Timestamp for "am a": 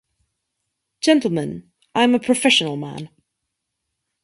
2.01-2.19